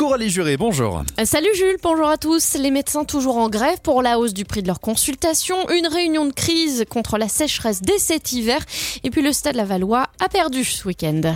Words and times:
Coralie 0.00 0.30
Juré, 0.30 0.56
bonjour. 0.56 1.02
Salut 1.24 1.54
Jules, 1.54 1.76
bonjour 1.82 2.08
à 2.08 2.16
tous. 2.16 2.54
Les 2.54 2.70
médecins 2.70 3.04
toujours 3.04 3.36
en 3.36 3.50
grève 3.50 3.82
pour 3.82 4.00
la 4.00 4.18
hausse 4.18 4.32
du 4.32 4.46
prix 4.46 4.62
de 4.62 4.66
leurs 4.66 4.80
consultations, 4.80 5.68
une 5.68 5.86
réunion 5.86 6.24
de 6.24 6.32
crise 6.32 6.86
contre 6.88 7.18
la 7.18 7.28
sécheresse 7.28 7.82
dès 7.82 7.98
cet 7.98 8.32
hiver, 8.32 8.64
et 9.04 9.10
puis 9.10 9.20
le 9.20 9.34
Stade 9.34 9.56
Lavallois 9.56 10.06
a 10.18 10.30
perdu 10.30 10.64
ce 10.64 10.88
week-end. 10.88 11.34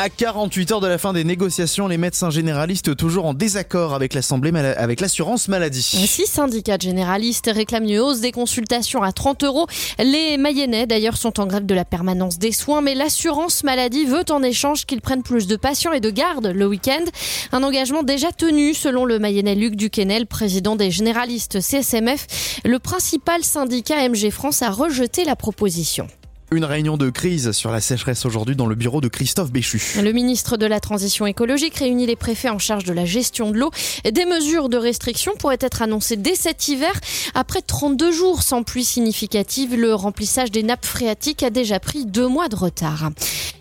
À 0.00 0.10
48 0.10 0.70
heures 0.70 0.80
de 0.80 0.86
la 0.86 0.96
fin 0.96 1.12
des 1.12 1.24
négociations, 1.24 1.88
les 1.88 1.98
médecins 1.98 2.30
généralistes 2.30 2.94
toujours 2.94 3.24
en 3.24 3.34
désaccord 3.34 3.94
avec 3.94 4.14
l'Assemblée 4.14 4.52
avec 4.56 5.00
l'assurance 5.00 5.48
maladie. 5.48 5.82
Six 5.82 6.26
syndicats 6.26 6.78
généralistes 6.78 7.50
réclament 7.52 7.88
une 7.88 7.98
hausse 7.98 8.20
des 8.20 8.30
consultations 8.30 9.02
à 9.02 9.10
30 9.10 9.42
euros. 9.42 9.66
Les 9.98 10.36
Mayennais 10.36 10.86
d'ailleurs 10.86 11.16
sont 11.16 11.40
en 11.40 11.46
grève 11.48 11.66
de 11.66 11.74
la 11.74 11.84
permanence 11.84 12.38
des 12.38 12.52
soins, 12.52 12.80
mais 12.80 12.94
l'assurance 12.94 13.64
maladie 13.64 14.04
veut 14.04 14.22
en 14.30 14.44
échange 14.44 14.86
qu'ils 14.86 15.00
prennent 15.00 15.24
plus 15.24 15.48
de 15.48 15.56
patients 15.56 15.92
et 15.92 15.98
de 15.98 16.10
gardes 16.10 16.46
le 16.46 16.66
week-end. 16.68 17.04
Un 17.50 17.64
engagement 17.64 18.04
déjà 18.04 18.30
tenu 18.30 18.74
selon 18.74 19.04
le 19.04 19.18
Mayennais 19.18 19.56
Luc 19.56 19.74
Duquesnel, 19.74 20.26
président 20.26 20.76
des 20.76 20.92
généralistes 20.92 21.60
CSMF. 21.60 22.60
Le 22.64 22.78
principal 22.78 23.42
syndicat 23.42 24.08
MG 24.08 24.30
France 24.30 24.62
a 24.62 24.70
rejeté 24.70 25.24
la 25.24 25.34
proposition. 25.34 26.06
Une 26.50 26.64
réunion 26.64 26.96
de 26.96 27.10
crise 27.10 27.52
sur 27.52 27.70
la 27.70 27.82
sécheresse 27.82 28.24
aujourd'hui 28.24 28.56
dans 28.56 28.64
le 28.64 28.74
bureau 28.74 29.02
de 29.02 29.08
Christophe 29.08 29.52
Béchu. 29.52 29.82
Le 30.02 30.12
ministre 30.12 30.56
de 30.56 30.64
la 30.64 30.80
Transition 30.80 31.26
écologique 31.26 31.76
réunit 31.76 32.06
les 32.06 32.16
préfets 32.16 32.48
en 32.48 32.58
charge 32.58 32.84
de 32.84 32.94
la 32.94 33.04
gestion 33.04 33.50
de 33.50 33.58
l'eau. 33.58 33.70
Des 34.10 34.24
mesures 34.24 34.70
de 34.70 34.78
restriction 34.78 35.32
pourraient 35.38 35.58
être 35.60 35.82
annoncées 35.82 36.16
dès 36.16 36.36
cet 36.36 36.68
hiver. 36.68 36.92
Après 37.34 37.60
32 37.60 38.12
jours 38.12 38.42
sans 38.42 38.62
pluie 38.62 38.84
significative, 38.84 39.74
le 39.74 39.94
remplissage 39.94 40.50
des 40.50 40.62
nappes 40.62 40.86
phréatiques 40.86 41.42
a 41.42 41.50
déjà 41.50 41.80
pris 41.80 42.06
deux 42.06 42.28
mois 42.28 42.48
de 42.48 42.56
retard. 42.56 43.10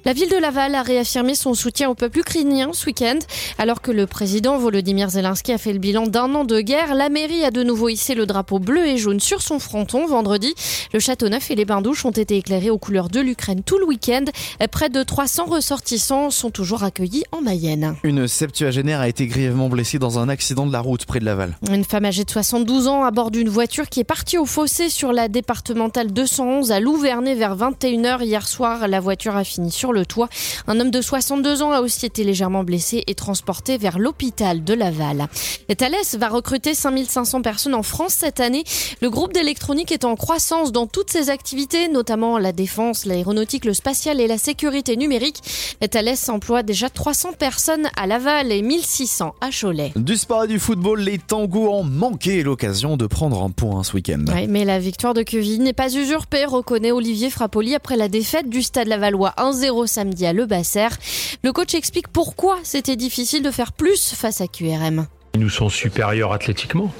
La 0.05 0.13
ville 0.13 0.29
de 0.29 0.37
Laval 0.37 0.73
a 0.73 0.83
réaffirmé 0.83 1.35
son 1.35 1.53
soutien 1.53 1.89
au 1.89 1.93
peuple 1.93 2.19
ukrainien 2.19 2.69
ce 2.71 2.85
week-end. 2.85 3.19
Alors 3.57 3.81
que 3.81 3.91
le 3.91 4.07
président 4.07 4.57
Volodymyr 4.57 5.09
Zelensky 5.09 5.51
a 5.51 5.57
fait 5.57 5.73
le 5.73 5.79
bilan 5.79 6.07
d'un 6.07 6.33
an 6.33 6.45
de 6.45 6.61
guerre, 6.61 6.95
la 6.95 7.09
mairie 7.09 7.43
a 7.43 7.51
de 7.51 7.61
nouveau 7.61 7.89
hissé 7.89 8.15
le 8.15 8.25
drapeau 8.25 8.59
bleu 8.59 8.87
et 8.87 8.97
jaune 8.97 9.19
sur 9.19 9.41
son 9.41 9.59
fronton 9.59 10.07
vendredi. 10.07 10.55
Le 10.93 10.99
château 11.01 11.27
neuf 11.27 11.51
et 11.51 11.55
les 11.55 11.65
bains 11.65 11.81
douches 11.81 12.05
ont 12.05 12.11
été 12.11 12.37
éclairés 12.37 12.69
aux 12.77 12.79
couleurs 12.79 13.09
de 13.09 13.19
l'Ukraine 13.19 13.63
tout 13.63 13.77
le 13.77 13.85
week-end. 13.85 14.23
Près 14.71 14.87
de 14.87 15.03
300 15.03 15.47
ressortissants 15.47 16.29
sont 16.29 16.51
toujours 16.51 16.83
accueillis 16.83 17.23
en 17.33 17.41
Mayenne. 17.41 17.97
Une 18.03 18.29
septuagénaire 18.29 19.01
a 19.01 19.09
été 19.09 19.27
grièvement 19.27 19.67
blessée 19.67 19.99
dans 19.99 20.19
un 20.19 20.29
accident 20.29 20.65
de 20.65 20.71
la 20.71 20.79
route 20.79 21.05
près 21.05 21.19
de 21.19 21.25
Laval. 21.25 21.57
Une 21.69 21.83
femme 21.83 22.05
âgée 22.05 22.23
de 22.23 22.29
72 22.29 22.87
ans 22.87 23.03
à 23.03 23.11
bord 23.11 23.29
d'une 23.29 23.49
voiture 23.49 23.89
qui 23.89 23.99
est 23.99 24.05
partie 24.05 24.37
au 24.37 24.45
fossé 24.45 24.87
sur 24.87 25.11
la 25.11 25.27
départementale 25.27 26.13
211 26.13 26.71
à 26.71 26.79
Louvernay 26.79 27.35
vers 27.35 27.57
21h 27.57 28.23
hier 28.23 28.47
soir. 28.47 28.87
La 28.87 29.01
voiture 29.01 29.35
a 29.35 29.43
fini 29.43 29.69
sur 29.69 29.91
le 29.91 29.97
le 29.97 30.05
toit. 30.05 30.29
Un 30.67 30.79
homme 30.79 30.91
de 30.91 31.01
62 31.01 31.63
ans 31.63 31.71
a 31.71 31.81
aussi 31.81 32.05
été 32.05 32.23
légèrement 32.23 32.63
blessé 32.63 33.03
et 33.07 33.15
transporté 33.15 33.77
vers 33.77 33.97
l'hôpital 33.99 34.63
de 34.63 34.73
Laval. 34.73 35.27
Thales 35.77 35.95
va 36.17 36.29
recruter 36.29 36.73
5500 36.73 37.41
personnes 37.41 37.73
en 37.73 37.83
France 37.83 38.13
cette 38.13 38.39
année. 38.39 38.63
Le 39.01 39.09
groupe 39.09 39.33
d'électronique 39.33 39.91
est 39.91 40.05
en 40.05 40.15
croissance 40.15 40.71
dans 40.71 40.87
toutes 40.87 41.09
ses 41.09 41.29
activités, 41.29 41.87
notamment 41.87 42.37
la 42.37 42.51
défense, 42.51 42.66
l'aéronautique, 43.05 43.65
le 43.65 43.73
spatial 43.73 44.21
et 44.21 44.27
la 44.27 44.37
sécurité 44.37 44.97
numérique. 44.97 45.41
Thales 45.89 46.15
emploie 46.29 46.63
déjà 46.63 46.89
300 46.89 47.33
personnes 47.33 47.87
à 47.95 48.07
Laval 48.07 48.51
et 48.51 48.61
1600 48.61 49.35
à 49.41 49.49
Cholet. 49.51 49.91
Du 49.95 50.15
sport 50.15 50.45
et 50.45 50.47
du 50.47 50.59
football, 50.59 51.01
les 51.01 51.17
tangos 51.17 51.69
ont 51.69 51.83
manqué 51.83 52.43
l'occasion 52.43 52.97
de 52.97 53.07
prendre 53.07 53.43
un 53.43 53.49
point 53.49 53.83
ce 53.83 53.93
week-end. 53.93 54.25
mais 54.49 54.65
la 54.65 54.79
victoire 54.79 55.13
de 55.13 55.23
Quevilly 55.23 55.59
n'est 55.59 55.73
pas 55.73 55.93
usurpée, 55.95 56.45
reconnaît 56.45 56.91
Olivier 56.91 57.29
Frappoli 57.29 57.75
après 57.75 57.95
la 57.95 58.09
défaite 58.09 58.49
du 58.49 58.61
Stade 58.61 58.87
Lavallois 58.87 59.33
1-0 59.37 59.87
samedi 59.87 60.25
à 60.25 60.33
Le 60.33 60.45
Basser. 60.45 60.87
Le 61.43 61.51
coach 61.51 61.73
explique 61.73 62.07
pourquoi 62.07 62.57
c'était 62.63 62.95
difficile 62.95 63.43
de 63.43 63.51
faire 63.51 63.73
plus 63.73 64.13
face 64.13 64.41
à 64.41 64.47
QRM. 64.47 65.07
Ils 65.35 65.41
nous 65.41 65.49
sont 65.49 65.69
supérieurs 65.69 66.33
athlétiquement. 66.33 66.91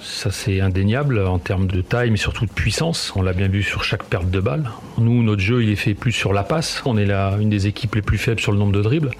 Ça 0.00 0.30
c'est 0.30 0.60
indéniable 0.60 1.18
en 1.26 1.38
termes 1.38 1.66
de 1.66 1.80
taille 1.80 2.10
mais 2.10 2.16
surtout 2.16 2.46
de 2.46 2.52
puissance. 2.52 3.12
On 3.16 3.22
l'a 3.22 3.32
bien 3.32 3.48
vu 3.48 3.62
sur 3.62 3.84
chaque 3.84 4.04
perte 4.04 4.30
de 4.30 4.40
balle. 4.40 4.70
Nous, 4.98 5.22
notre 5.22 5.42
jeu 5.42 5.62
il 5.62 5.70
est 5.70 5.76
fait 5.76 5.94
plus 5.94 6.12
sur 6.12 6.32
la 6.32 6.42
passe. 6.42 6.82
On 6.84 6.96
est 6.96 7.06
là 7.06 7.36
une 7.40 7.50
des 7.50 7.66
équipes 7.66 7.94
les 7.94 8.02
plus 8.02 8.18
faibles 8.18 8.40
sur 8.40 8.52
le 8.52 8.58
nombre 8.58 8.72
de 8.72 8.82
dribbles. 8.82 9.10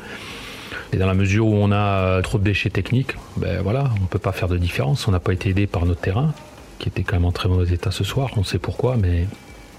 Et 0.92 0.98
dans 0.98 1.06
la 1.06 1.14
mesure 1.14 1.46
où 1.46 1.54
on 1.54 1.72
a 1.72 2.20
trop 2.22 2.38
de 2.38 2.44
déchets 2.44 2.68
techniques, 2.68 3.14
ben 3.38 3.62
voilà, 3.62 3.90
on 3.98 4.02
ne 4.02 4.06
peut 4.06 4.18
pas 4.18 4.32
faire 4.32 4.48
de 4.48 4.58
différence. 4.58 5.08
On 5.08 5.10
n'a 5.10 5.20
pas 5.20 5.32
été 5.32 5.48
aidé 5.48 5.66
par 5.66 5.86
notre 5.86 6.02
terrain, 6.02 6.34
qui 6.78 6.88
était 6.88 7.02
quand 7.02 7.16
même 7.16 7.24
en 7.24 7.32
très 7.32 7.48
mauvais 7.48 7.74
état 7.74 7.90
ce 7.90 8.04
soir. 8.04 8.30
On 8.36 8.44
sait 8.44 8.58
pourquoi, 8.58 8.96
mais 8.98 9.26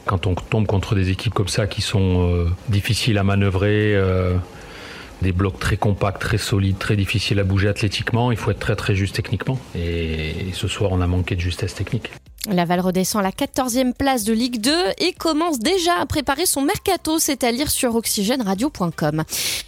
quand 0.05 0.25
on 0.25 0.33
tombe 0.33 0.65
contre 0.65 0.95
des 0.95 1.11
équipes 1.11 1.33
comme 1.33 1.47
ça 1.47 1.67
qui 1.67 1.81
sont 1.81 2.27
euh, 2.27 2.49
difficiles 2.69 3.19
à 3.19 3.23
manœuvrer, 3.23 3.95
euh, 3.95 4.35
des 5.23 5.31
blocs 5.31 5.59
très 5.59 5.77
compacts, 5.77 6.21
très 6.21 6.37
solides, 6.37 6.77
très 6.77 6.95
difficiles 6.95 7.39
à 7.39 7.43
bouger 7.43 7.69
athlétiquement, 7.69 8.31
il 8.31 8.37
faut 8.37 8.51
être 8.51 8.59
très 8.59 8.75
très 8.75 8.93
juste 8.93 9.15
techniquement. 9.15 9.57
Et, 9.75 10.51
ce 10.53 10.67
soir, 10.67 10.91
on 10.91 11.01
a 11.01 11.07
manqué 11.07 11.35
de 11.35 11.41
justesse 11.41 11.73
technique. 11.73 12.11
Laval 12.49 12.81
redescend 12.81 13.21
à 13.21 13.23
la 13.23 13.31
14e 13.31 13.93
place 13.93 14.25
de 14.25 14.33
Ligue 14.33 14.59
2 14.59 14.71
et 14.97 15.13
commence 15.13 15.59
déjà 15.59 15.93
à 15.99 16.05
préparer 16.05 16.45
son 16.45 16.61
mercato, 16.61 17.17
c'est 17.17 17.43
à 17.45 17.51
lire 17.51 17.71
sur 17.71 17.95
oxygèneradio.com. 17.95 19.23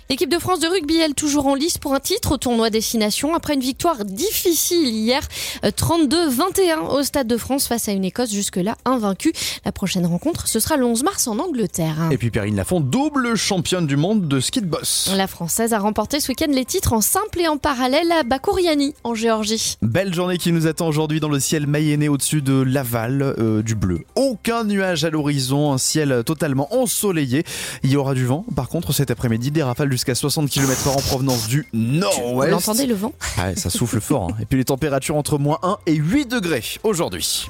L'équipe 0.09 0.29
de 0.29 0.37
France 0.37 0.59
de 0.59 0.67
rugby, 0.67 0.97
elle, 0.97 1.13
toujours 1.13 1.47
en 1.47 1.55
lice 1.55 1.77
pour 1.77 1.93
un 1.93 1.99
titre 1.99 2.33
au 2.33 2.37
tournoi 2.37 2.69
Destination 2.69 3.33
après 3.33 3.53
une 3.53 3.61
victoire 3.61 4.03
difficile 4.03 4.89
hier, 4.89 5.21
32-21 5.63 6.09
euh, 6.11 6.99
au 6.99 7.03
Stade 7.03 7.27
de 7.27 7.37
France 7.37 7.67
face 7.67 7.87
à 7.87 7.93
une 7.93 8.03
Écosse 8.03 8.31
jusque-là 8.31 8.75
invaincue. 8.83 9.33
La 9.63 9.71
prochaine 9.71 10.05
rencontre, 10.05 10.47
ce 10.47 10.59
sera 10.59 10.75
le 10.75 10.85
11 10.85 11.03
mars 11.03 11.27
en 11.27 11.39
Angleterre. 11.39 12.09
Et 12.11 12.17
puis 12.17 12.29
Perrine 12.29 12.57
Lafont, 12.57 12.81
double 12.81 13.35
championne 13.35 13.87
du 13.87 13.95
monde 13.95 14.27
de 14.27 14.39
ski 14.41 14.61
de 14.61 14.67
boss. 14.67 15.09
La 15.15 15.27
Française 15.27 15.73
a 15.73 15.79
remporté 15.79 16.19
ce 16.19 16.27
week-end 16.27 16.51
les 16.51 16.65
titres 16.65 16.93
en 16.93 17.01
simple 17.01 17.39
et 17.39 17.47
en 17.47 17.57
parallèle 17.57 18.11
à 18.11 18.23
Bakouriani 18.23 18.93
en 19.03 19.15
Géorgie. 19.15 19.77
Belle 19.81 20.13
journée 20.13 20.37
qui 20.37 20.51
nous 20.51 20.67
attend 20.67 20.87
aujourd'hui 20.87 21.19
dans 21.19 21.29
le 21.29 21.39
ciel 21.39 21.67
mayennais 21.67 22.09
au-dessus 22.09 22.41
de 22.41 22.64
Laval, 22.65 23.21
euh, 23.21 23.61
du 23.61 23.75
bleu. 23.75 24.01
Aucun 24.15 24.63
nuage 24.63 25.05
à 25.05 25.09
l'horizon, 25.09 25.71
un 25.73 25.77
ciel 25.77 26.23
totalement 26.25 26.73
ensoleillé. 26.75 27.43
Il 27.83 27.91
y 27.91 27.97
aura 27.97 28.13
du 28.13 28.25
vent. 28.25 28.45
Par 28.55 28.69
contre, 28.69 28.93
cet 28.93 29.11
après-midi, 29.11 29.51
des 29.51 29.63
rafales 29.63 29.91
jusqu'à 29.91 30.15
60 30.15 30.49
km/h 30.49 30.89
en 30.89 31.01
provenance 31.01 31.47
du 31.47 31.65
nord-ouest. 31.73 32.51
Vous 32.51 32.57
entendez 32.57 32.85
le 32.85 32.95
vent? 32.95 33.13
Ça 33.55 33.69
souffle 33.69 34.01
fort. 34.01 34.29
Hein. 34.29 34.37
Et 34.41 34.45
puis 34.45 34.57
les 34.57 34.65
températures 34.65 35.15
entre 35.15 35.37
moins 35.37 35.59
1 35.63 35.77
et 35.85 35.95
8 35.95 36.25
degrés 36.27 36.63
aujourd'hui. 36.83 37.47